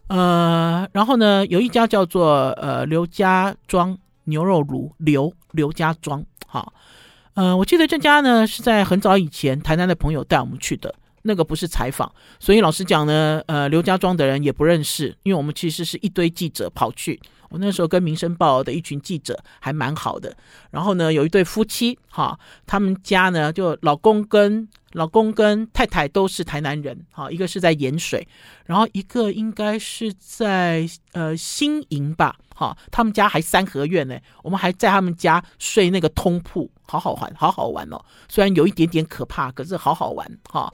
[0.06, 6.72] 呃，然后呢，有一家叫做呃刘家庄牛肉炉，刘刘家庄，哈，
[7.34, 10.94] 呃，我记得这家呢是在很早以前台南的朋友带我们去的。
[11.28, 12.10] 那个不是采访，
[12.40, 17.20] 所以老实讲呢，呃，刘家庄的人也不认识，因为我们其实是一堆记者跑去。
[17.50, 20.36] 我那时候跟《民生报》的一群记者还蛮好的。
[20.70, 28.26] 然后呢，有一对夫妻，哈，他们家呢就老公跟老公跟太太都是台南人，哈，一个是在盐水，
[28.66, 37.98] 然后一个应该是在呃新营吧，哈，他们家还三合院呢，我们还在他们家睡那个通铺，好好玩，好好玩哦。
[38.28, 40.70] 虽然有一点点可怕，可是好好玩，哈。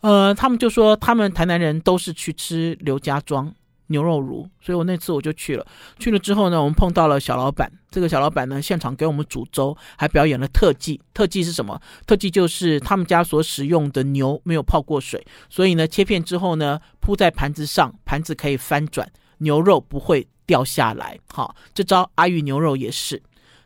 [0.00, 3.52] 呃，他们就说他们台南人都是去吃刘家庄
[3.88, 5.66] 牛肉炉，所以我那次我就去了。
[5.98, 7.72] 去了之后呢，我们碰到了小老板。
[7.90, 11.00] 这个小老板呢，现场给我们煮粥，还表演了特技。
[11.12, 11.80] 特技是什么？
[12.06, 21.18] 特技就是他们家所使用的牛没有泡过水，所以呢，切片之后呢，铺在盘子上，盘子可以翻转，牛肉不会掉下来。
[21.32, 23.20] 好，这招阿裕牛肉也是。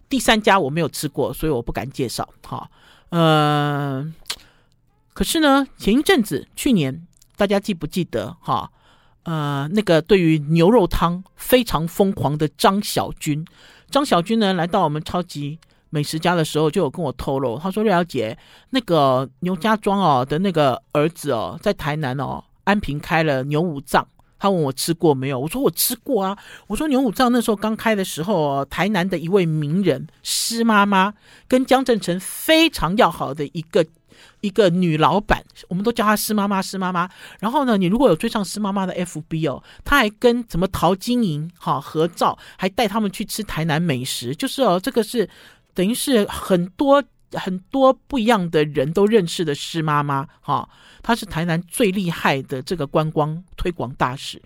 [0.09, 2.27] 第三家我没有吃过，所以我不敢介绍。
[2.47, 2.71] 好，
[3.11, 4.11] 呃。
[5.15, 8.71] 可是呢，前一阵子，去年大家记不记得哈？
[9.25, 13.45] 呃，那个对于牛肉汤非常疯狂的张小军，
[13.89, 15.59] 张小军呢来到我们超级
[15.91, 18.37] 美食家的时候，就有跟我透露，他说：“瑞瑶姐，
[18.71, 24.05] 那个牛家庄哦的那个儿子哦，在台南哦安平开了牛五脏，
[24.41, 25.39] 他问我吃过没有？
[25.39, 26.37] 我说我吃过啊。
[26.67, 31.15] 我说牛五脏那时候刚开的时候，台南的一位名人施妈妈
[31.47, 33.87] 跟江振成非常要好的一个。”
[34.43, 37.09] 一个女老板，我们都叫她施妈妈，施妈妈。
[37.41, 44.35] 然后呢，你如果有追上施妈妈的 FB 哦，她还跟什么陶晶莹哈合照，还带他们去吃台南美食。
[44.35, 45.27] 就是哦，这个是
[45.73, 47.03] 等于是很多
[47.33, 50.69] 很多不一样的人都认识的施妈妈哈。
[51.03, 54.43] 她是台南最厉害的这个观光推广大使。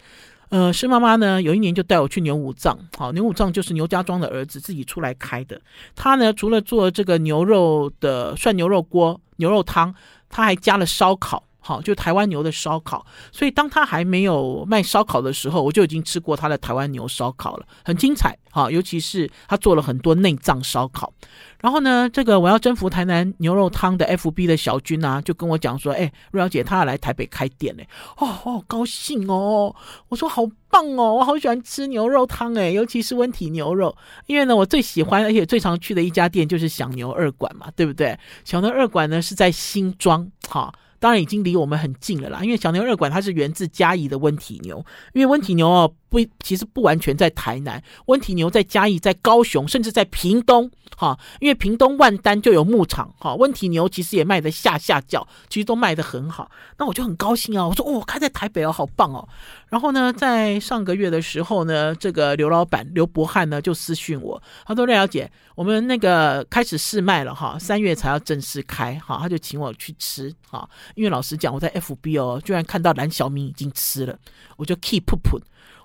[0.48, 5.60] 呃，施妈妈呢，有一年就带我去牛五藏，好，牛五藏就是牛家庄的儿子自己出来开的。
[5.94, 9.94] 他呢，除了做这个牛肉的涮牛肉锅、牛肉汤，
[10.28, 11.42] 他还加了烧烤。
[11.66, 18.38] 好，就台湾牛的烧烤，所以当他还没有卖烧烤的时候，我就已经吃过他的台湾牛烧烤了，很精彩。
[18.52, 21.12] 好，尤其是他做了很多内脏烧烤。
[21.60, 29.74] 然后呢，这个我要征服台南牛肉汤的 FB 的小军啊，就跟我讲说，哎，瑞瑶姐，她要来台北开店嘞，哦，好高兴哦。
[30.08, 33.94] 我说好棒哦，我好喜欢吃牛肉汤哎，尤其是温体牛肉，
[34.26, 38.16] 因为呢，我最喜欢而且最常去的一家店就是响牛二馆嘛，对不对？
[38.44, 40.72] 小牛二馆呢是在新庄，哈。
[41.06, 42.42] 当然已经离我们很近了啦。
[42.42, 50.68] 因为小牛二馆它是源自嘉义的温体牛，因为温体牛哦不，其实不完全在台南，温体牛在嘉义、在高雄，甚至在屏东。
[50.96, 56.50] 哈，因为屏东万丹就有牧场，哈，温体牛其实也卖的下下轿，其实都卖的很好。
[56.78, 59.28] 那我就很高兴啊，我说哦，开在台北哦，好棒哦。
[59.68, 74.16] 然后呢，在上个月的时候呢，这个刘老板刘伯汉呢就私讯我，他说：“廖小姐，我们那个开始试卖了哈，三月才要正式开哈。”他就请我去吃哈，因为老实讲，我在 FB 哦，居然看到蓝小明已经吃了，
[74.56, 75.40] 我就 keep 噗噗。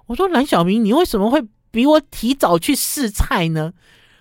[0.06, 3.74] 我说蓝小明，你为什么会比我提早去试菜呢？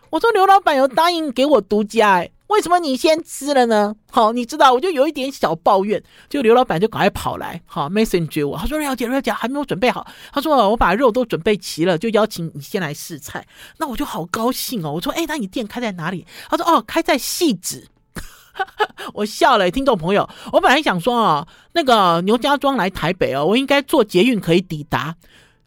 [0.09, 3.95] 我说刘老板有答应给我独家，哎，为什么你先吃了呢？
[4.11, 13.47] 好，你知道，我就有一点小抱怨，就刘老板就赶快跑来，好，message 我，他说廖姐，廖姐还没有准备好，他说我把肉都准备齐了，就邀请你先来试菜，
[13.79, 16.27] 那我就好高兴哦，我说，哎，那你店开在哪里？
[16.49, 17.87] 他说，哦，开在戏子，
[19.15, 25.15] 我笑了，听众朋友，我本来想说啊，那个牛家庄来台北哦，我应该坐捷运可以抵达。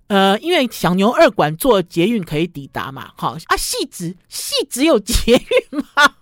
[0.07, 5.33] 呃，因为小牛二馆坐捷运可以抵达嘛，好啊，戏子戏子有捷
[5.71, 6.13] 运吗？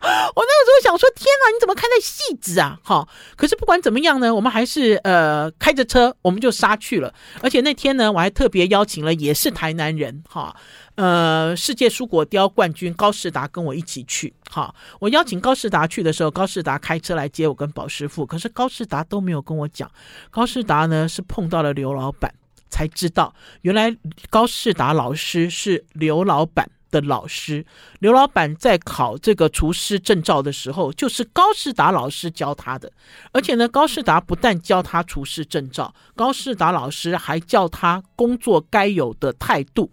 [0.02, 2.78] 我那个时候想说，天啊，你怎么开在汐止啊？
[2.82, 7.12] 好，可是不管怎么样呢，我们还是呃开着车，我们就杀去了。
[7.42, 10.56] 而且那天呢，我还特别邀请了也是台南人，哈，
[10.94, 14.32] 呃，世界蔬果雕冠军高世达跟我一起去。
[14.50, 19.90] 哈，我邀请高世达去的时候，高世达开车来接我跟宝师傅，可是高世达都没有跟我讲，
[20.30, 22.32] 高世达呢是碰到了刘老板。
[22.72, 23.94] 才知道，原来
[24.30, 27.64] 高世达老师是刘老板的老师。
[28.00, 32.92] 刘老板在考这个厨师证照的时候，就是高世达老师教他的。
[33.32, 39.90] 而且呢，高世达不但教他厨师证照，高世达老师还教他工作该有的态度。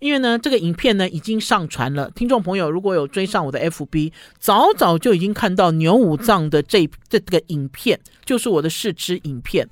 [0.00, 9.68] 因为呢，这个影片呢已经上传了，听众朋友如果有追上我的 FB，早早就已经看到牛五脏的这这个影片，就是我的试吃影片。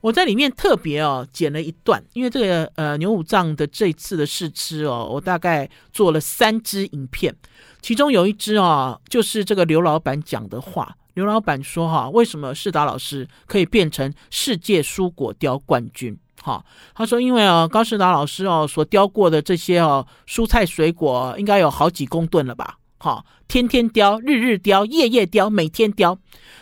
[0.00, 7.34] 我在里面特别哦剪了一段，因为这个呃牛五藏的这次的试吃哦，我大概做了三支影片，
[7.82, 10.96] 其中有一支哦就是这个刘老板讲的话。
[11.14, 16.16] 刘老板说哈，为什么世达老师可以变成世界蔬果雕冠军？
[16.40, 22.78] 哈，他说因为啊高世达老师哦所雕过的这些哦蔬菜水果应该有好几公吨了吧？
[22.98, 26.16] 哈，天天雕，日日雕，夜夜雕，每天雕。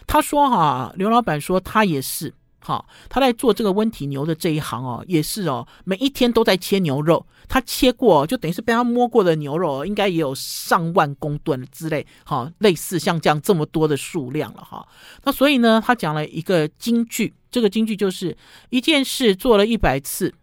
[0.07, 2.33] 他说哈，刘老板说他也是。
[2.67, 7.25] 好，他在做这个温体牛的这一行哦，也是哦，每一天都在切牛肉。
[7.49, 12.05] 他切过，就等于是被他摸过的牛肉，应该也有上万公吨之类。
[12.25, 14.85] 好，类似像这样这么多的数量了哈。
[15.23, 18.37] 那所以呢，他讲了一个金句，这个金句就是
[18.71, 20.35] 一件事做了一百次，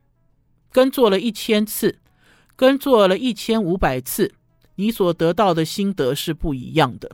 [0.72, 2.00] 跟做了一千次，
[2.56, 4.34] 跟做了一千五百次，
[4.76, 7.12] 你所得到的心得是不一样的。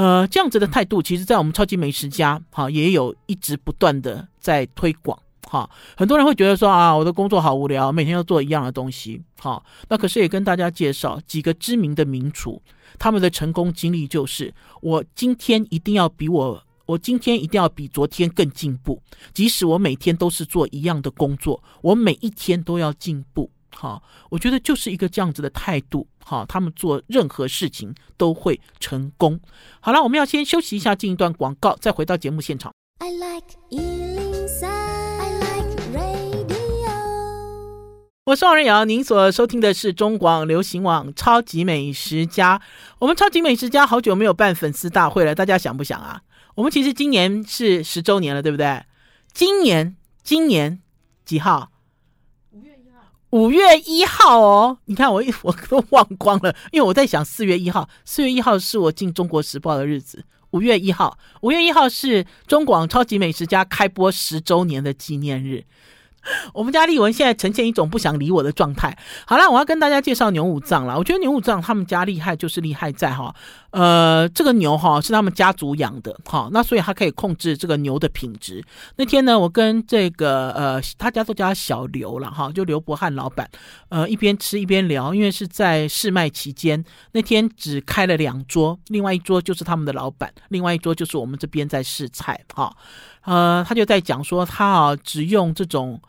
[0.00, 5.68] 呃，这样子的态度，其实，在我们超级美食家哈，也有一直不断的在推广哈。
[5.94, 9.20] 很多人会觉得说啊，我的工作好无聊，每天都做一样的东西。
[9.38, 12.62] 好，那可是也跟大家介绍几个知名的名厨，
[12.98, 19.02] 他们的成功经历就是：我今天一定要比我，我今天一定要比昨天更进步。
[19.34, 23.50] 即使我每天都是做一样的工作，我每一天都要进步。
[23.74, 26.06] 好，我觉得就是一个这样子的态度。
[26.24, 29.40] 好，他们做任何事情都会成功。
[29.80, 32.72] 好了，我们要先休息一下，进一段广告，再回到节目现场。
[32.98, 36.50] I like 103, I like radio。
[38.26, 42.58] 我是王瑞瑶，您所收听的是中广流行网《超级美食家》。
[42.98, 46.20] 我们《超级美食家》好久没有办粉丝大会了，大家想不想啊？
[46.54, 48.84] 我们其实今年是十周年了，对不对？
[49.32, 50.80] 今年，今年
[51.24, 51.70] 几号？
[53.30, 60.24] 五月一号哦，你看我一我都忘光了，因为我在想四月一号，四月一号是我进中国时报的日子。
[60.50, 65.64] 五月一号，五月一号是中广超级美食家开播十周年的纪念日。
[66.54, 68.96] 我们家丽文现在呈现一种不想理我的状态。
[69.26, 70.96] 好了，我要跟大家介绍牛五脏了。
[70.96, 73.34] 我觉得牛五脏他们家厉害，就是厉害在哈，
[73.70, 78.64] 呃，这个牛哈是他们家族养的哈，那所以他可以控制这个牛的品质。
[78.96, 83.48] 那天呢，我跟这个呃，他家都叫小刘了哈，就刘伯汉老板，
[83.88, 92.74] 呃，一边吃一边聊，因为是在试卖期间，那天只开了两桌，另外一桌就是他们的老板，另外一桌就是我们这边在试菜哈。
[93.22, 96.00] 呃，他就在讲说，他啊只用这种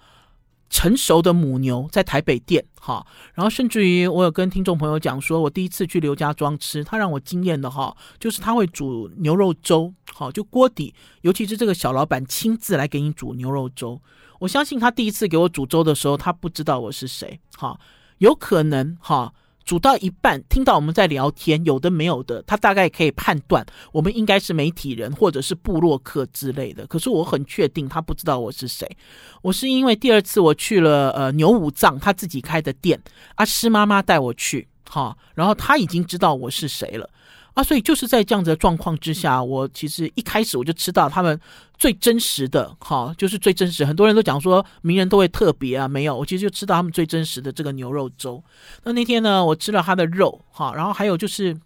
[0.69, 14.01] 成熟的母牛在台北店，哈，然后甚至于我有跟听众朋友讲说，我第一次去刘家庄吃，他让我惊艳的哈，就是他会煮牛肉粥，好，就锅底，尤其是这个小老板亲自来给你煮牛肉粥，
[14.39, 17.77] 我相信他第一次给我煮粥的时候，他不知道我是谁，哈，
[18.19, 19.33] 有可能哈。
[19.63, 26.85] 煮到一半，听到我们在聊天，有的没有的，他大概可以判断我们应该是媒体人或者是部落客之类的。
[26.87, 28.89] 可是我很确定他不知道我是谁。
[29.41, 33.01] 我是因为第二次我去了呃牛五藏他自己开的店，
[33.35, 37.09] 阿诗妈妈带我去，哈，然后他已经知道我是谁了。
[37.53, 41.39] 啊，所以就是在这样子的状况之下，我其实一开始我就吃到他们
[41.77, 43.83] 最真实的，哈，就是最真实。
[43.83, 48.41] 很多人都讲说名人都会特别啊，没有，我其实就吃到他们最真实的这个牛肉粥。
[48.83, 51.57] 那那天呢，我吃了他的肉，哈，然后还有就是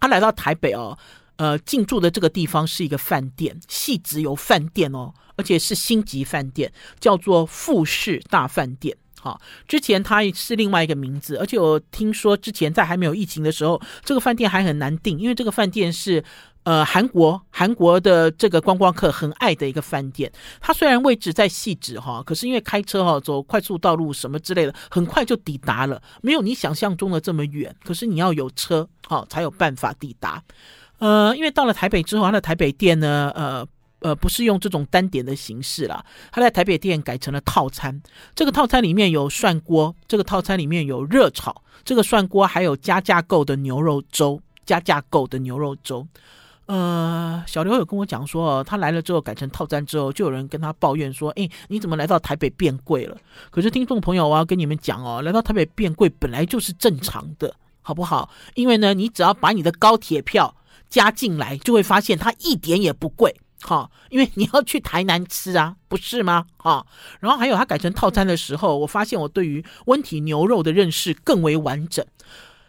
[0.00, 0.98] 他来到台北哦，
[1.36, 8.96] 呃，进驻的这个地方是一个饭店，戏子有饭店哦，而且是星级饭店，叫做富士大饭店。
[9.24, 16.24] 好，之前它是另外一个名字，而且我听说之前在还没有疫情的时候，这个饭店还很难订，因为这个饭店是
[16.64, 20.32] 呃韩国韩国的这个观光客很爱的一个饭店。
[20.60, 27.72] 它虽然位置在汐止哈，可是因为开车哈走快速道路什么之类的，很快就抵达了，没有你想象中的这么远。
[27.84, 30.42] 可是你要有车哈才有办法抵达。
[30.98, 33.64] 呃，因为到了台北之后，它的台北店呢，呃。
[34.02, 38.02] 呃，不是用这种单点的形式啦，他在台北店改成了套餐。
[38.34, 46.06] 这个套餐里面有涮锅，这个套餐里面有热炒，这个涮锅还有加价购的牛肉粥，加价购的牛肉粥。
[46.66, 53.16] 呃，小刘有跟我讲说，他来了之后改成套餐之后，就有人跟他抱怨说：“哎，你怎么来到台北变贵了？”
[53.50, 58.30] 可是听众朋友，我要跟你们讲哦，来到台北变贵本来就是正常的，好不好？
[58.54, 60.54] 因为呢，你只要把你的高铁票
[60.88, 63.34] 加进来，就会发现它一点也不贵。
[63.62, 66.46] 好，因为你要去台南吃啊， 不是吗？
[66.56, 66.84] 哈，
[67.20, 72.04] 然后还有他改成套餐的时候，我发现我对于温体牛肉的认识更为完整。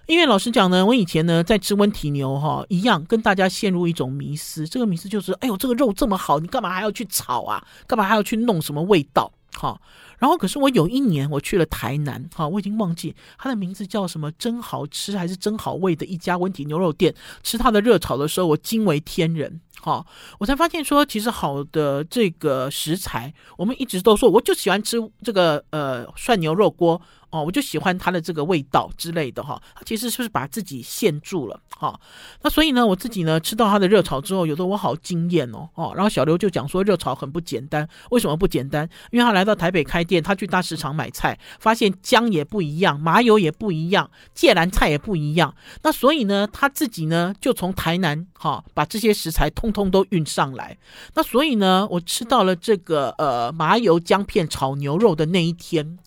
[0.06, 7.66] 因为老实讲呢，我以前呢在吃温体牛哈，一样跟大家陷入一种迷思，这个迷思就是，哎呦，这个肉这么好，你干嘛还要去炒啊？
[7.88, 9.32] 干嘛还要去弄什么味道？
[9.56, 9.80] 哈，
[10.18, 19.62] 然后可是我有一年我去了台南，哈，我已经忘记它的名字叫什么，真好吃还是真好味的一家温体牛肉店，吃它的热炒的时候，我惊为天人。
[19.84, 20.06] 好，
[20.40, 27.02] 我才发现说，其实好的这个食材，我们一直都说，我就喜欢吃这个呃涮牛肉锅。
[27.34, 32.00] 哦，我就喜欢它的这个味道之类的哈，它其实是不是把自己限住了哈？
[32.44, 35.94] 那所以呢，我自己呢吃到它的热炒之后，有的我好惊艳哦哦。
[35.96, 38.88] 然后小刘就讲说，热炒很不简单，为什么不简单？
[39.10, 45.56] 因为他来到台北开店，他去大市场买菜，发现姜也不一样，麻油也不一样，芥蓝菜也不一样。
[45.82, 50.78] 那所以呢，他自己呢就从台南哈把这些食材通通都运上来。
[51.16, 55.98] 那所以呢，我吃到了这个呃麻油姜片炒牛肉的那一天。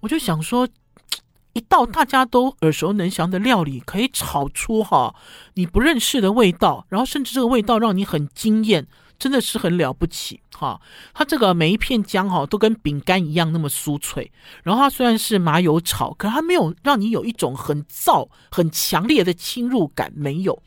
[0.00, 0.66] 我就想说，
[1.52, 5.14] 一道大家都耳熟能详的料理，可以炒出哈
[5.54, 8.88] 你不认识的味道，然后甚至这个味道让你很惊艳，
[9.18, 10.80] 真的是很了不起哈。
[11.14, 14.32] 它这个每一片姜哈都跟饼干一样那么酥脆，
[14.64, 20.60] 然后它虽然是麻油炒，可是它没有让你有一种很燥、很强烈的侵入感，没有。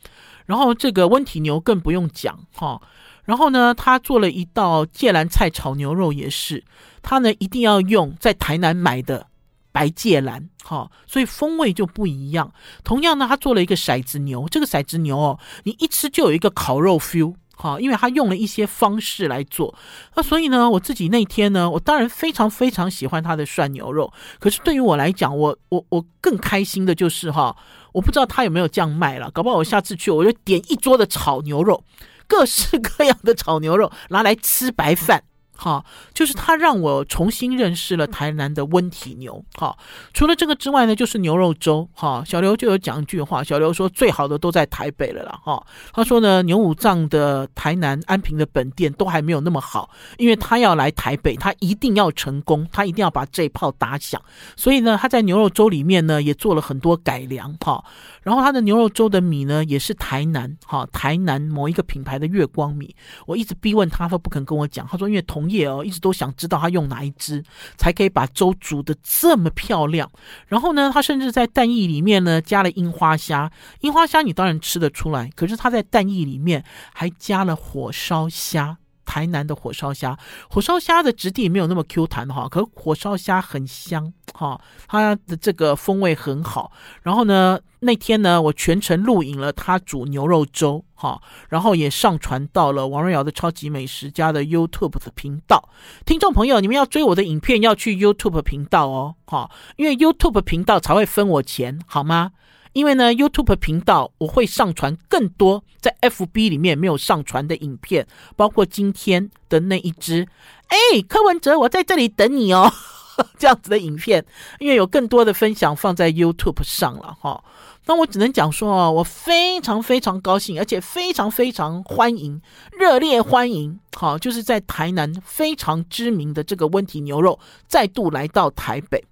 [0.46, 2.80] 然后这个温体牛更不用讲哈。
[3.24, 6.64] 然后呢，他做了一道芥兰菜炒牛肉，也是
[7.02, 9.26] 他呢一定要用在台南买的
[9.72, 12.52] 白芥兰，哈，所以风味就不一样。
[12.84, 19.74] 同样呢，他做了一个骰子牛，这个骰子牛哦，你一吃就有一个烤肉 feel，好，因为他用了一些方式来做。
[20.14, 24.12] 那所以呢，我自己那天呢，我当然非常非常喜欢他的涮牛肉。
[24.38, 27.56] 可是对于我来讲，我我我更开心的就是哈，
[27.92, 31.82] 我不知道他有没有这样卖了，搞不好我下次去我就点一桌的炒牛肉。
[32.28, 35.22] 各式各样的炒牛肉拿来吃白饭。
[35.56, 39.42] 好，就是他让我重新认识了台南的温体牛。
[39.54, 39.78] 好，
[40.12, 41.88] 除了这个之外呢，就是牛肉粥。
[41.94, 45.38] 哈，小刘就有讲一句话，小刘说最好的都在台北了啦。
[45.42, 54.20] 哈，他说呢，牛五藏的台南安平的本店都还没有那么好，因为他要来台北，他一定要成功，他一定要把这一炮打响。
[54.56, 57.54] 所以呢，他在牛肉粥里面呢也做了很多改良。
[57.60, 57.82] 哈，
[58.22, 62.94] 然后他的牛肉粥的米呢也是台南，哈，台南某一个品牌的月光米。
[63.26, 64.86] 我一直逼问他，他不肯跟我讲。
[64.86, 67.42] 他说因为同业哦，一直都想知道他用哪一支
[67.76, 70.10] 才可以把粥煮的这么漂亮。
[70.46, 73.50] 然后呢，他甚至在蛋液里面呢加了樱花虾。
[73.80, 78.78] 樱花虾你当然吃得出来，可是他在蛋液里面还加了火烧虾。
[79.06, 80.18] 台南的火烧虾，
[80.50, 86.72] 火烧虾的质地没有那么 Q 弹哈，可火烧虾很香哈，它的这个风味很好。
[87.02, 95.70] 然后呢，那天呢，我全程录影了他煮牛肉粥哈，然后也上传到了王瑞瑶的超级美食家的 YouTube 的频道。
[96.04, 102.32] 听众朋友，你们要追我的影片，要去 YouTube 频道哦哈，因为 YouTube 频道才会分我钱，好吗？
[102.76, 108.06] 因为呢，YouTube 频道我会上传更多在 FB 里面没有上传的影片，
[108.36, 110.28] 包括今天的那一支。
[110.68, 112.70] 哎，柯文哲，我在这里等你哦。
[113.40, 114.22] 这样子的影片，
[114.58, 117.42] 因为有更多的分享放在 YouTube 上了哈。
[117.86, 122.38] 那我只能讲说啊，我非常非常高兴，而且非常非常欢迎，
[122.78, 129.02] 热烈欢迎，好，就是在台南非常知名的这个温体牛肉再度来到台北。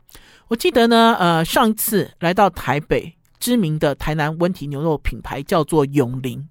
[0.48, 6.42] 我记得呢，呃，上一次来到台北，知名的台南温体牛肉品牌叫做永林。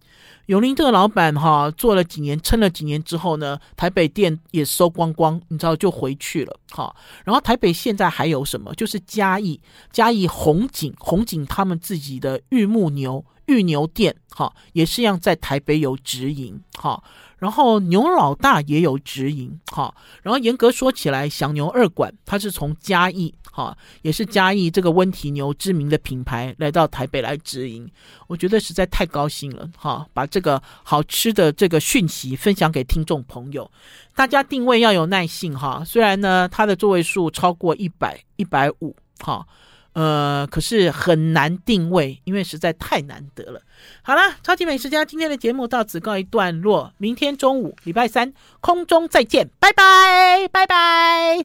[0.45, 6.95] 永林这个老板哈，做了几年，撑了几年之后呢，台北店也收光光，你知道就回去了哈。
[7.25, 8.71] 然后台北现在还有什么？
[8.75, 9.59] 就是嘉义，
[9.91, 17.03] 嘉义红景，红景他们自己的玉木牛玉牛店哈，也是一样在台北有直营哈。
[17.43, 19.93] 然后牛老大也有直营哈。
[20.21, 23.33] 然后严格说起来，响牛二馆它是从嘉义。
[23.55, 27.87] 哈，也是嘉义这个温体牛知名的品牌来到台北来直营，
[28.25, 30.07] 我觉得实在太高兴了哈！
[30.11, 33.69] 把这个好吃的这个讯息分享给听众朋友，
[34.15, 35.83] 大家定位要有耐性哈。
[35.85, 39.45] 虽然呢，它的座位数超过一百、一百五，哈，
[39.93, 43.61] 呃，可是很难定位，因为实在太难得了。
[44.01, 51.39] 好啦，超级美食家今天的节目到此告一段落，明天中午礼拜三空中再见，拜拜，拜拜。